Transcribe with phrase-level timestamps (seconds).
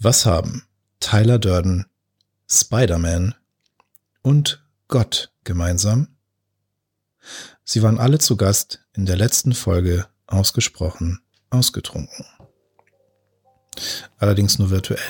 [0.00, 0.62] Was haben
[1.00, 1.86] Tyler Durden,
[2.48, 3.34] Spider-Man
[4.22, 6.06] und Gott gemeinsam?
[7.64, 12.24] Sie waren alle zu Gast in der letzten Folge ausgesprochen ausgetrunken.
[14.18, 15.00] Allerdings nur virtuell.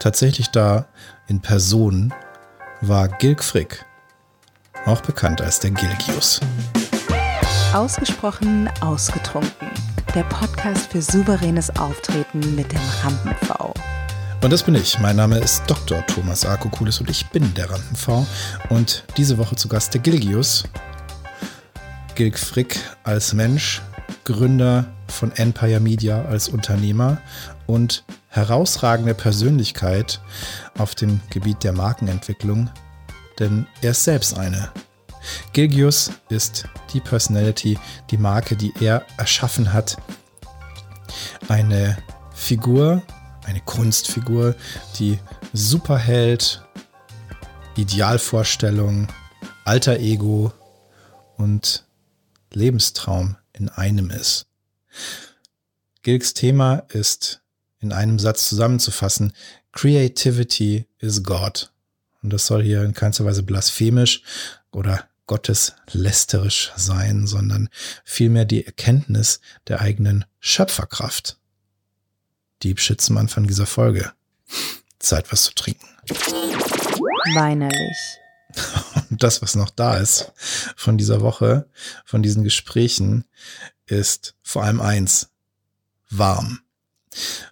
[0.00, 0.88] Tatsächlich da
[1.28, 2.14] in Person
[2.80, 3.84] war Gilg Frick,
[4.86, 6.40] auch bekannt als der Gilgius.
[7.74, 9.68] Ausgesprochen ausgetrunken.
[10.14, 13.74] Der Podcast für souveränes Auftreten mit dem Rampen-V.
[14.42, 14.98] Und das bin ich.
[14.98, 16.04] Mein Name ist Dr.
[16.08, 18.26] Thomas Arkokulis und ich bin der Rampen-V.
[18.70, 20.64] Und diese Woche zu Gast der Gilgius.
[22.16, 23.82] Gilg Frick als Mensch,
[24.24, 27.18] Gründer von Empire Media als Unternehmer
[27.68, 30.20] und herausragende Persönlichkeit
[30.76, 32.68] auf dem Gebiet der Markenentwicklung,
[33.38, 34.70] denn er ist selbst eine.
[35.52, 37.78] Gilgius ist die Personality,
[38.10, 39.96] die Marke, die er erschaffen hat.
[41.48, 41.96] Eine
[42.34, 43.02] Figur,
[43.44, 44.54] eine Kunstfigur,
[44.98, 45.18] die
[45.52, 46.62] Superheld,
[47.76, 49.08] Idealvorstellung,
[49.64, 50.52] alter Ego
[51.36, 51.84] und
[52.52, 54.46] Lebenstraum in einem ist.
[56.02, 57.42] Gilks Thema ist
[57.80, 59.32] in einem Satz zusammenzufassen.
[59.72, 61.72] Creativity is God.
[62.22, 64.22] Und das soll hier in keinster Weise blasphemisch
[64.70, 67.68] oder gotteslästerisch sein, sondern
[68.04, 71.38] vielmehr die Erkenntnis der eigenen Schöpferkraft.
[72.62, 74.12] Deep Shit zum Anfang dieser Folge.
[74.98, 75.86] Zeit, was zu trinken.
[77.34, 78.18] Weinerlich.
[79.10, 80.32] Und das, was noch da ist
[80.76, 81.66] von dieser Woche,
[82.04, 83.24] von diesen Gesprächen,
[83.86, 85.30] ist vor allem eins.
[86.10, 86.60] Warm.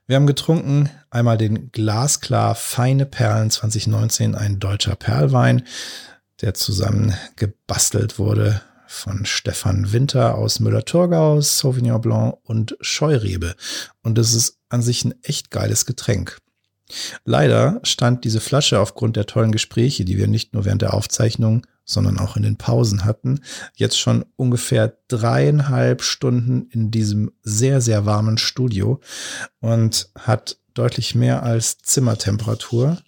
[0.06, 5.66] Wir haben getrunken einmal den Glasklar Feine Perlen 2019, ein deutscher Perlwein,
[6.42, 13.54] der zusammen gebastelt wurde von Stefan Winter aus Müller-Thurgau, Sauvignon Blanc und Scheurebe.
[14.02, 16.38] Und das ist an sich ein echt geiles Getränk.
[17.24, 21.64] Leider stand diese Flasche aufgrund der tollen Gespräche, die wir nicht nur während der Aufzeichnung,
[21.84, 23.40] sondern auch in den Pausen hatten,
[23.76, 29.00] jetzt schon ungefähr dreieinhalb Stunden in diesem sehr, sehr warmen Studio
[29.60, 32.98] und hat deutlich mehr als Zimmertemperatur.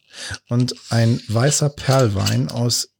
[0.48, 2.90] Und ein weißer Perlwein aus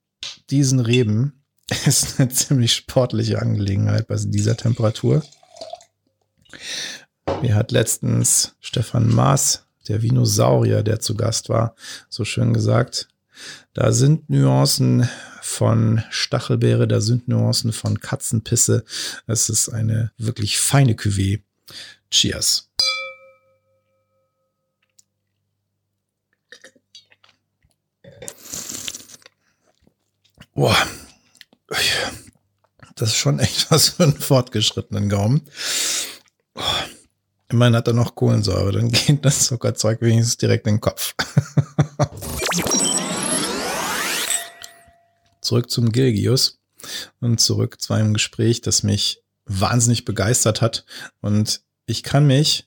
[0.51, 1.42] diesen Reben
[1.87, 5.23] ist eine ziemlich sportliche Angelegenheit bei dieser Temperatur.
[7.41, 11.75] Mir hat letztens Stefan Maas der Vinosaurier, der zu Gast war,
[12.09, 13.09] so schön gesagt.
[13.75, 15.09] Da sind Nuancen
[15.41, 18.85] von Stachelbeere, da sind Nuancen von Katzenpisse.
[19.27, 21.41] Es ist eine wirklich feine Cuvée.
[22.11, 22.69] Cheers.
[30.55, 30.77] Boah.
[32.95, 35.43] Das ist schon echt was für einen fortgeschrittenen Gaumen.
[37.49, 41.15] Immerhin hat er noch Kohlensäure, dann geht das Zuckerzeug wenigstens direkt in den Kopf.
[45.43, 46.59] zurück zum Gilgius
[47.21, 50.87] und zurück zu einem Gespräch, das mich wahnsinnig begeistert hat.
[51.21, 52.67] Und ich kann mich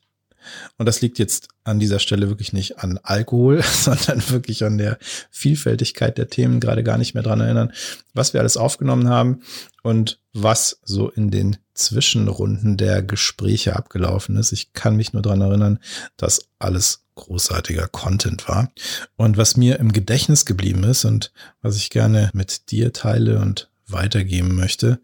[0.78, 4.98] und das liegt jetzt an dieser Stelle wirklich nicht an Alkohol, sondern wirklich an der
[5.32, 7.74] Vielfältigkeit der Themen, gerade gar nicht mehr dran erinnern,
[8.14, 9.42] was wir alles aufgenommen haben
[9.84, 14.52] und was so in den Zwischenrunden der Gespräche abgelaufen ist.
[14.52, 15.80] Ich kann mich nur dran erinnern,
[16.18, 18.72] dass alles großartiger Content war.
[19.16, 23.70] Und was mir im Gedächtnis geblieben ist und was ich gerne mit dir teile und
[23.88, 25.00] weitergeben möchte,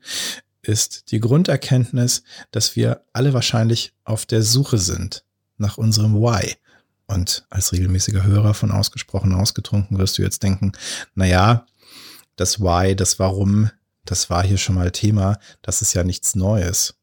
[0.62, 5.24] ist die Grunderkenntnis, dass wir alle wahrscheinlich auf der Suche sind
[5.62, 6.56] nach unserem Why.
[7.08, 10.74] Und als regelmäßiger Hörer von ausgesprochen ausgetrunken wirst du jetzt denken,
[11.16, 11.66] na ja,
[12.36, 13.70] das Why, das Warum,
[14.06, 16.96] das war hier schon mal Thema, das ist ja nichts Neues.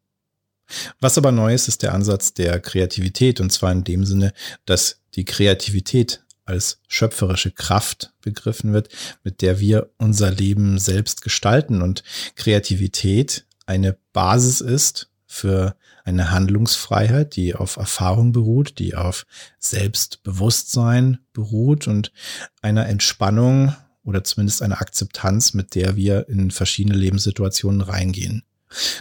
[1.00, 4.32] Was aber neu ist, ist der Ansatz der Kreativität und zwar in dem Sinne,
[4.66, 8.88] dass die Kreativität als schöpferische Kraft begriffen wird,
[9.22, 12.02] mit der wir unser Leben selbst gestalten und
[12.36, 19.26] Kreativität eine Basis ist für eine Handlungsfreiheit, die auf Erfahrung beruht, die auf
[19.58, 22.12] Selbstbewusstsein beruht und
[22.62, 28.42] einer Entspannung oder zumindest einer Akzeptanz, mit der wir in verschiedene Lebenssituationen reingehen.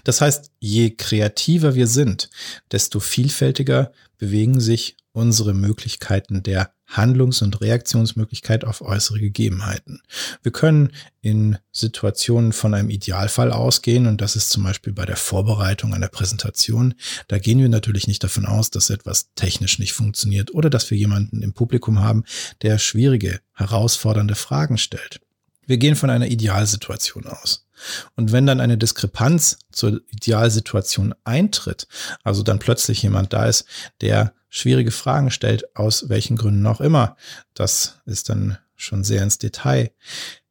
[0.04, 2.30] Das heißt, je kreativer wir sind,
[2.72, 10.02] desto vielfältiger bewegen sich unsere Möglichkeiten der Handlungs- und Reaktionsmöglichkeit auf äußere Gegebenheiten.
[10.42, 15.18] Wir können in Situationen von einem Idealfall ausgehen und das ist zum Beispiel bei der
[15.18, 16.96] Vorbereitung einer Präsentation.
[17.28, 20.98] Da gehen wir natürlich nicht davon aus, dass etwas technisch nicht funktioniert oder dass wir
[20.98, 22.24] jemanden im Publikum haben,
[22.62, 25.20] der schwierige, herausfordernde Fragen stellt.
[25.66, 27.68] Wir gehen von einer Idealsituation aus.
[28.16, 31.88] Und wenn dann eine Diskrepanz zur Idealsituation eintritt,
[32.24, 33.66] also dann plötzlich jemand da ist,
[34.02, 37.18] der schwierige Fragen stellt, aus welchen Gründen auch immer,
[37.54, 39.92] das ist dann schon sehr ins Detail,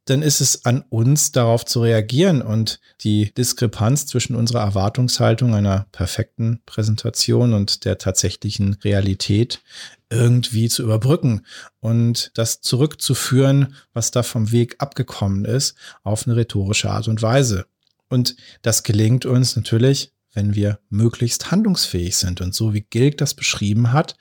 [0.06, 5.87] dann ist es an uns, darauf zu reagieren und die Diskrepanz zwischen unserer Erwartungshaltung einer
[5.90, 9.62] perfekten Präsentation und der tatsächlichen Realität
[10.08, 11.44] irgendwie zu überbrücken
[11.81, 17.66] und das zurückzuführen, was da vom Weg abgekommen ist, auf eine rhetorische Art und Weise.
[18.08, 22.41] Und das gelingt uns natürlich, wenn wir möglichst handlungsfähig sind.
[22.41, 24.17] Und so wie Gilg das beschrieben hat,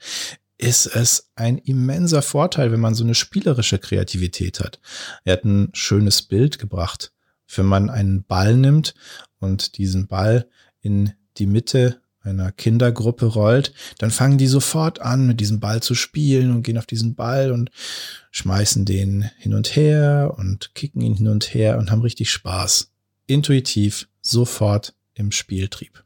[0.58, 4.80] ist es ein immenser Vorteil, wenn man so eine spielerische Kreativität hat.
[5.24, 7.12] Er hat ein schönes Bild gebracht.
[7.54, 8.94] Wenn man einen Ball nimmt
[9.38, 10.48] und diesen Ball
[10.80, 15.94] in die Mitte einer Kindergruppe rollt, dann fangen die sofort an, mit diesem Ball zu
[15.94, 17.70] spielen und gehen auf diesen Ball und
[18.32, 22.90] schmeißen den hin und her und kicken ihn hin und her und haben richtig Spaß.
[23.26, 26.05] Intuitiv, sofort im Spieltrieb.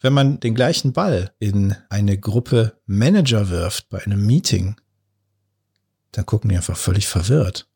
[0.00, 4.76] Wenn man den gleichen Ball in eine Gruppe Manager wirft bei einem Meeting,
[6.12, 7.68] dann gucken die einfach völlig verwirrt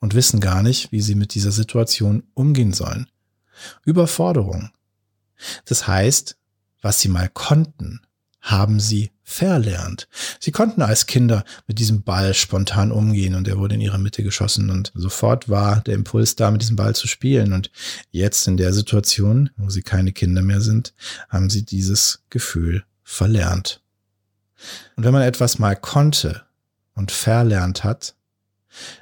[0.00, 3.08] und wissen gar nicht, wie sie mit dieser Situation umgehen sollen.
[3.84, 4.70] Überforderung.
[5.64, 6.36] Das heißt,
[6.80, 8.00] was sie mal konnten,
[8.40, 10.08] haben sie verlernt.
[10.40, 14.22] Sie konnten als Kinder mit diesem Ball spontan umgehen und er wurde in ihre Mitte
[14.22, 17.52] geschossen und sofort war der Impuls da, mit diesem Ball zu spielen.
[17.52, 17.70] Und
[18.10, 20.94] jetzt in der Situation, wo sie keine Kinder mehr sind,
[21.28, 23.82] haben sie dieses Gefühl verlernt.
[24.96, 26.42] Und wenn man etwas mal konnte
[26.94, 28.14] und verlernt hat,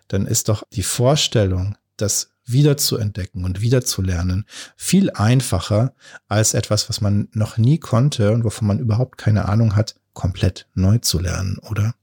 [0.09, 4.47] dann ist doch die Vorstellung, dass wiederzuentdecken und wiederzulernen
[4.77, 5.95] viel einfacher
[6.29, 10.67] als etwas, was man noch nie konnte und wovon man überhaupt keine Ahnung hat, komplett
[10.75, 11.95] neu zu lernen, oder?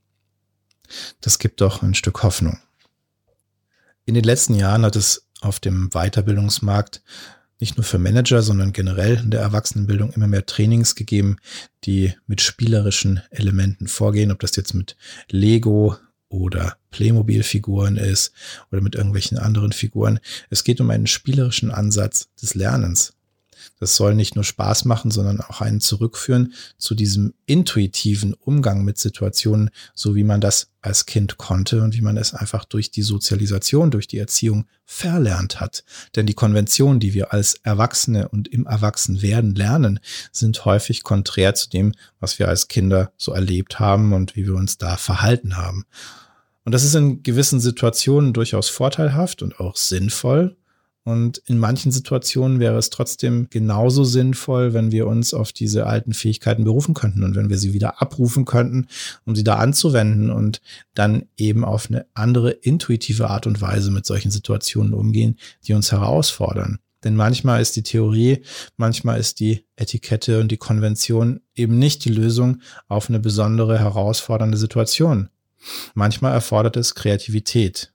[1.20, 2.58] Das gibt doch ein Stück Hoffnung.
[4.04, 7.02] In den letzten Jahren hat es auf dem Weiterbildungsmarkt
[7.60, 11.38] nicht nur für Manager, sondern generell in der Erwachsenenbildung immer mehr Trainings gegeben,
[11.84, 14.96] die mit spielerischen Elementen vorgehen, ob das jetzt mit
[15.30, 15.96] Lego
[16.34, 18.32] oder Playmobil-Figuren ist
[18.70, 20.18] oder mit irgendwelchen anderen Figuren.
[20.50, 23.14] Es geht um einen spielerischen Ansatz des Lernens.
[23.80, 28.98] Das soll nicht nur Spaß machen, sondern auch einen zurückführen zu diesem intuitiven Umgang mit
[28.98, 33.02] Situationen, so wie man das als Kind konnte und wie man es einfach durch die
[33.02, 35.84] Sozialisation, durch die Erziehung verlernt hat.
[36.14, 39.98] Denn die Konventionen, die wir als Erwachsene und im Erwachsenwerden lernen,
[40.30, 44.54] sind häufig konträr zu dem, was wir als Kinder so erlebt haben und wie wir
[44.54, 45.84] uns da verhalten haben.
[46.64, 50.56] Und das ist in gewissen Situationen durchaus vorteilhaft und auch sinnvoll.
[51.06, 56.14] Und in manchen Situationen wäre es trotzdem genauso sinnvoll, wenn wir uns auf diese alten
[56.14, 58.86] Fähigkeiten berufen könnten und wenn wir sie wieder abrufen könnten,
[59.26, 60.62] um sie da anzuwenden und
[60.94, 65.92] dann eben auf eine andere intuitive Art und Weise mit solchen Situationen umgehen, die uns
[65.92, 66.78] herausfordern.
[67.04, 68.42] Denn manchmal ist die Theorie,
[68.78, 74.56] manchmal ist die Etikette und die Konvention eben nicht die Lösung auf eine besondere herausfordernde
[74.56, 75.28] Situation.
[75.94, 77.92] Manchmal erfordert es Kreativität.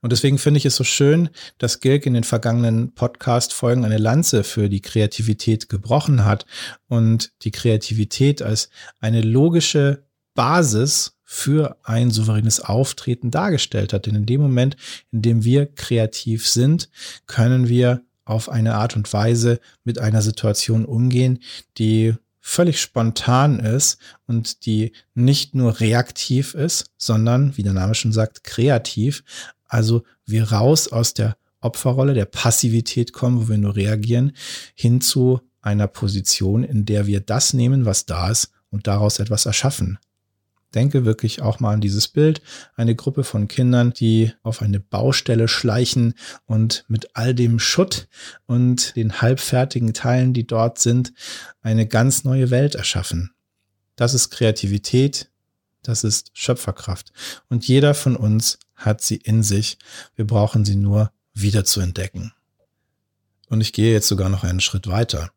[0.00, 4.44] Und deswegen finde ich es so schön, dass Gilk in den vergangenen Podcast-Folgen eine Lanze
[4.44, 6.46] für die Kreativität gebrochen hat
[6.88, 8.70] und die Kreativität als
[9.00, 10.04] eine logische
[10.34, 14.06] Basis für ein souveränes Auftreten dargestellt hat.
[14.06, 14.76] Denn in dem Moment,
[15.10, 16.90] in dem wir kreativ sind,
[17.26, 21.40] können wir auf eine Art und Weise mit einer Situation umgehen,
[21.78, 22.14] die
[22.46, 23.96] völlig spontan ist
[24.26, 29.24] und die nicht nur reaktiv ist, sondern, wie der Name schon sagt, kreativ.
[29.66, 34.32] Also wir raus aus der Opferrolle, der Passivität kommen, wo wir nur reagieren,
[34.74, 39.46] hin zu einer Position, in der wir das nehmen, was da ist und daraus etwas
[39.46, 39.98] erschaffen
[40.74, 42.42] denke wirklich auch mal an dieses Bild.
[42.76, 46.14] Eine Gruppe von Kindern, die auf eine Baustelle schleichen
[46.46, 48.08] und mit all dem Schutt
[48.46, 51.12] und den halbfertigen Teilen, die dort sind,
[51.60, 53.32] eine ganz neue Welt erschaffen.
[53.96, 55.30] Das ist Kreativität,
[55.82, 57.12] das ist Schöpferkraft.
[57.48, 59.78] Und jeder von uns hat sie in sich.
[60.16, 62.32] Wir brauchen sie nur wieder zu entdecken.
[63.48, 65.30] Und ich gehe jetzt sogar noch einen Schritt weiter.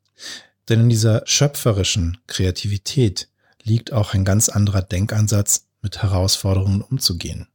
[0.70, 3.30] Denn in dieser schöpferischen Kreativität
[3.68, 7.48] liegt auch ein ganz anderer Denkansatz, mit Herausforderungen umzugehen.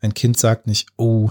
[0.00, 1.30] Ein Kind sagt nicht, oh,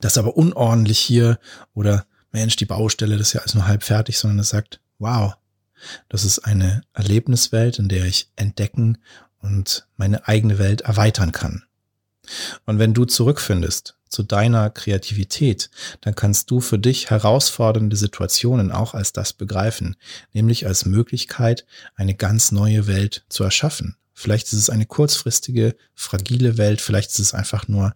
[0.00, 1.38] das ist aber unordentlich hier
[1.74, 5.34] oder Mensch, die Baustelle, das ist ja alles nur halb fertig, sondern es sagt, wow,
[6.08, 8.98] das ist eine Erlebniswelt, in der ich entdecken
[9.40, 11.64] und meine eigene Welt erweitern kann.
[12.64, 18.94] Und wenn du zurückfindest zu deiner Kreativität, dann kannst du für dich herausfordernde Situationen auch
[18.94, 19.96] als das begreifen,
[20.32, 21.66] nämlich als Möglichkeit,
[21.96, 23.96] eine ganz neue Welt zu erschaffen.
[24.14, 27.94] Vielleicht ist es eine kurzfristige, fragile Welt, vielleicht ist es einfach nur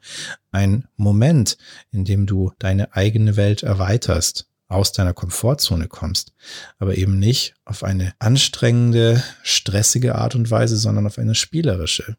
[0.50, 1.56] ein Moment,
[1.92, 4.46] in dem du deine eigene Welt erweiterst.
[4.70, 6.32] aus deiner Komfortzone kommst,
[6.78, 12.16] aber eben nicht auf eine anstrengende, stressige Art und Weise, sondern auf eine spielerische.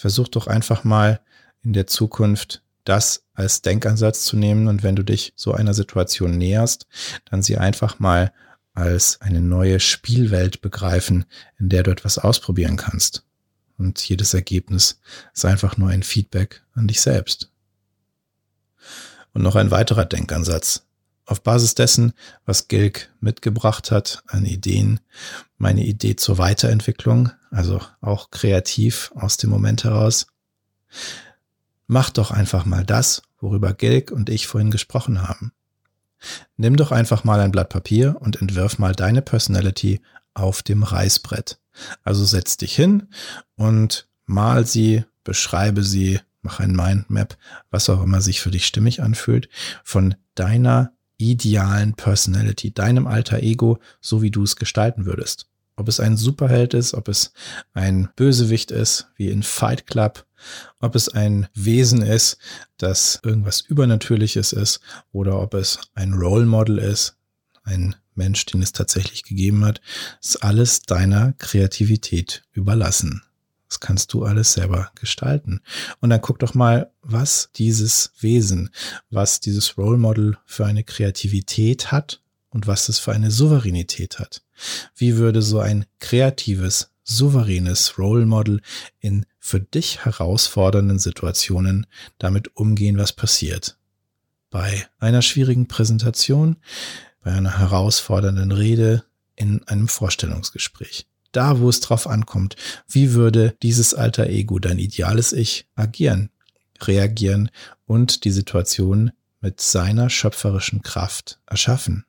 [0.00, 1.20] Versuch doch einfach mal
[1.62, 6.38] in der Zukunft das als Denkansatz zu nehmen und wenn du dich so einer Situation
[6.38, 6.86] näherst,
[7.30, 8.32] dann sie einfach mal
[8.72, 11.26] als eine neue Spielwelt begreifen,
[11.58, 13.26] in der du etwas ausprobieren kannst.
[13.76, 15.00] Und jedes Ergebnis
[15.34, 17.50] ist einfach nur ein Feedback an dich selbst.
[19.34, 20.86] Und noch ein weiterer Denkansatz.
[21.30, 22.12] Auf Basis dessen,
[22.44, 24.98] was Gilg mitgebracht hat an Ideen,
[25.58, 30.26] meine Idee zur Weiterentwicklung, also auch kreativ aus dem Moment heraus,
[31.86, 35.52] mach doch einfach mal das, worüber Gilg und ich vorhin gesprochen haben.
[36.56, 40.00] Nimm doch einfach mal ein Blatt Papier und entwirf mal deine Personality
[40.34, 41.60] auf dem Reißbrett.
[42.02, 43.06] Also setz dich hin
[43.54, 47.38] und mal sie, beschreibe sie, mach ein Mindmap,
[47.70, 49.48] was auch immer sich für dich stimmig anfühlt,
[49.84, 55.46] von deiner idealen Personality, deinem alter Ego, so wie du es gestalten würdest.
[55.76, 57.32] Ob es ein Superheld ist, ob es
[57.72, 60.26] ein Bösewicht ist, wie in Fight Club,
[60.78, 62.38] ob es ein Wesen ist,
[62.76, 64.80] das irgendwas Übernatürliches ist,
[65.12, 67.16] oder ob es ein Role Model ist,
[67.62, 69.80] ein Mensch, den es tatsächlich gegeben hat,
[70.22, 73.22] ist alles deiner Kreativität überlassen.
[73.70, 75.60] Das kannst du alles selber gestalten.
[76.00, 78.70] Und dann guck doch mal, was dieses Wesen,
[79.10, 84.42] was dieses Role Model für eine Kreativität hat und was es für eine Souveränität hat.
[84.96, 88.60] Wie würde so ein kreatives, souveränes Role Model
[88.98, 91.86] in für dich herausfordernden Situationen
[92.18, 93.78] damit umgehen, was passiert?
[94.50, 96.56] Bei einer schwierigen Präsentation,
[97.22, 99.04] bei einer herausfordernden Rede,
[99.36, 102.56] in einem Vorstellungsgespräch da, wo es drauf ankommt.
[102.88, 106.30] Wie würde dieses alter Ego, dein ideales Ich, agieren,
[106.82, 107.50] reagieren
[107.86, 112.04] und die Situation mit seiner schöpferischen Kraft erschaffen?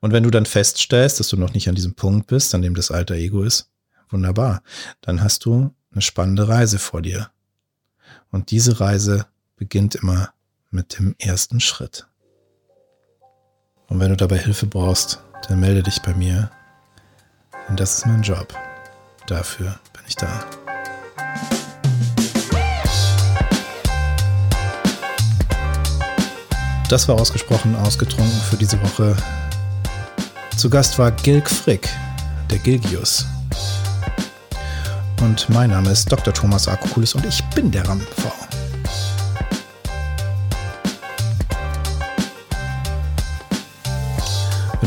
[0.00, 2.74] Und wenn du dann feststellst, dass du noch nicht an diesem Punkt bist, an dem
[2.74, 3.70] das alter Ego ist,
[4.08, 4.62] wunderbar,
[5.00, 7.30] dann hast du eine spannende Reise vor dir.
[8.30, 10.32] Und diese Reise beginnt immer
[10.70, 12.06] mit dem ersten Schritt.
[13.88, 16.50] Und wenn du dabei Hilfe brauchst, dann melde dich bei mir
[17.70, 18.52] und das ist mein Job.
[19.26, 20.44] Dafür bin ich da.
[26.88, 29.16] Das war ausgesprochen ausgetrunken für diese Woche.
[30.56, 31.88] Zu Gast war Gilg Frick,
[32.50, 33.24] der Gilgius.
[35.20, 36.34] Und mein Name ist Dr.
[36.34, 38.49] Thomas Akokulis und ich bin der RAM-V.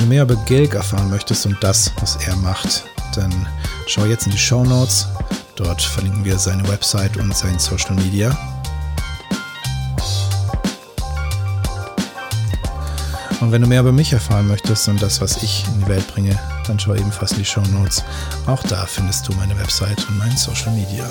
[0.03, 2.83] Du mehr über Gilg erfahren möchtest und das, was er macht,
[3.15, 3.47] dann
[3.87, 5.07] schau jetzt in die Show Notes.
[5.55, 8.37] Dort verlinken wir seine Website und sein Social Media.
[13.39, 16.07] Und wenn du mehr über mich erfahren möchtest und das, was ich in die Welt
[16.07, 18.03] bringe, dann schau ebenfalls in die Show Notes.
[18.45, 21.05] Auch da findest du meine Website und mein Social Media.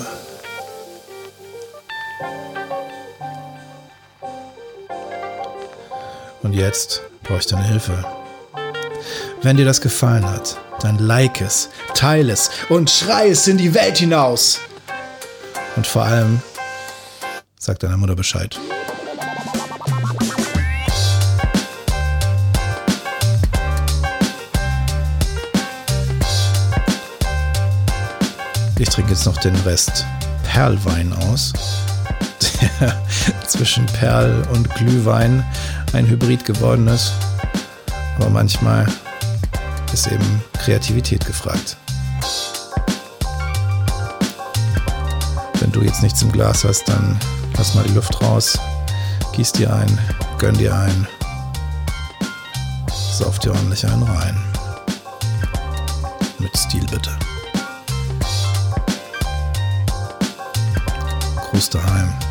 [6.43, 8.22] Und jetzt brauche ich deine Hilfe.
[9.43, 13.73] Wenn dir das gefallen hat, dann like es, teile es und schrei es in die
[13.73, 14.61] Welt hinaus.
[15.75, 16.41] Und vor allem,
[17.59, 18.57] sag deiner Mutter Bescheid.
[28.79, 30.05] Ich trinke jetzt noch den Rest
[30.45, 31.51] Perlwein aus,
[32.79, 32.97] der
[33.47, 35.43] zwischen Perl und Glühwein
[35.91, 37.11] ein Hybrid geworden ist.
[38.15, 38.87] Aber manchmal
[39.93, 41.77] ist eben Kreativität gefragt.
[45.59, 47.19] Wenn du jetzt nichts im Glas hast, dann
[47.57, 48.57] lass mal die Luft raus,
[49.33, 49.99] gieß dir ein,
[50.39, 51.07] gönn dir ein,
[53.11, 54.43] sauf dir ordentlich einen rein.
[56.39, 57.11] Mit Stil bitte.
[61.51, 62.22] Gruß daheim.